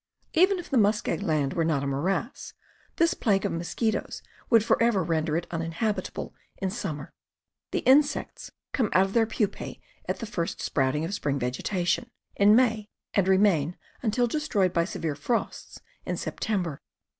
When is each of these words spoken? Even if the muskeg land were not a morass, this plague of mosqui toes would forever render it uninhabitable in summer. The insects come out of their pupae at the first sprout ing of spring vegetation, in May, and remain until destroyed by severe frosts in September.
Even 0.33 0.57
if 0.57 0.67
the 0.67 0.79
muskeg 0.79 1.21
land 1.21 1.53
were 1.53 1.63
not 1.63 1.83
a 1.83 1.85
morass, 1.85 2.53
this 2.95 3.13
plague 3.13 3.45
of 3.45 3.51
mosqui 3.51 3.91
toes 3.91 4.23
would 4.49 4.65
forever 4.65 5.03
render 5.03 5.37
it 5.37 5.45
uninhabitable 5.51 6.33
in 6.57 6.71
summer. 6.71 7.13
The 7.69 7.81
insects 7.81 8.49
come 8.73 8.89
out 8.93 9.05
of 9.05 9.13
their 9.13 9.27
pupae 9.27 9.79
at 10.09 10.17
the 10.17 10.25
first 10.25 10.59
sprout 10.59 10.95
ing 10.95 11.05
of 11.05 11.13
spring 11.13 11.37
vegetation, 11.37 12.09
in 12.35 12.55
May, 12.55 12.89
and 13.13 13.27
remain 13.27 13.77
until 14.01 14.25
destroyed 14.25 14.73
by 14.73 14.85
severe 14.85 15.13
frosts 15.13 15.79
in 16.03 16.17
September. 16.17 16.81